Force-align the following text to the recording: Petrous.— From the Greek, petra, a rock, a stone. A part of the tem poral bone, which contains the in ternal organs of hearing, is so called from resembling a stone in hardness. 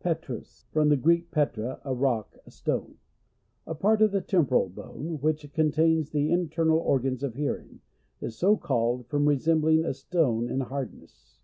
Petrous.— 0.00 0.66
From 0.74 0.90
the 0.90 0.96
Greek, 0.98 1.30
petra, 1.30 1.80
a 1.86 1.94
rock, 1.94 2.36
a 2.44 2.50
stone. 2.50 2.98
A 3.66 3.74
part 3.74 4.02
of 4.02 4.12
the 4.12 4.20
tem 4.20 4.44
poral 4.44 4.68
bone, 4.74 5.18
which 5.22 5.50
contains 5.54 6.10
the 6.10 6.30
in 6.30 6.50
ternal 6.50 6.76
organs 6.84 7.22
of 7.22 7.34
hearing, 7.34 7.80
is 8.20 8.36
so 8.36 8.58
called 8.58 9.06
from 9.06 9.26
resembling 9.26 9.86
a 9.86 9.94
stone 9.94 10.50
in 10.50 10.60
hardness. 10.60 11.40